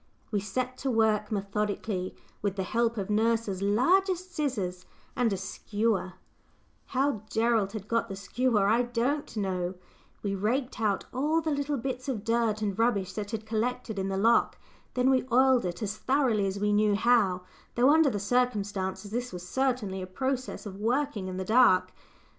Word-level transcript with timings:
We 0.31 0.39
set 0.39 0.79
to 0.79 0.89
work 0.89 1.31
methodically 1.31 2.15
with 2.41 2.55
the 2.55 2.63
help 2.63 2.97
of 2.97 3.11
nurse's 3.11 3.61
largest 3.61 4.33
scissors 4.33 4.83
and 5.15 5.31
a 5.31 5.37
skewer 5.37 6.13
how 6.87 7.21
Gerald 7.29 7.73
had 7.73 7.87
got 7.87 8.09
the 8.09 8.15
skewer 8.15 8.67
I 8.67 8.81
don't 8.81 9.37
know: 9.37 9.75
we 10.23 10.33
raked 10.33 10.81
out 10.81 11.05
all 11.13 11.39
the 11.39 11.51
little 11.51 11.77
bits 11.77 12.09
of 12.09 12.23
dirt 12.23 12.63
and 12.63 12.79
rubbish 12.79 13.13
that 13.13 13.29
had 13.29 13.45
collected 13.45 13.99
in 13.99 14.07
the 14.09 14.17
lock; 14.17 14.57
then 14.95 15.07
we 15.11 15.27
oiled 15.31 15.65
it 15.65 15.83
as 15.83 15.95
thoroughly 15.97 16.47
as 16.47 16.59
we 16.59 16.73
knew 16.73 16.95
how, 16.95 17.43
though 17.75 17.91
under 17.91 18.09
the 18.09 18.19
circumstances 18.19 19.11
this 19.11 19.31
was 19.31 19.47
certainly 19.47 20.01
a 20.01 20.07
process 20.07 20.65
of 20.65 20.77
working 20.77 21.27
in 21.27 21.37
the 21.37 21.45
dark. 21.45 21.93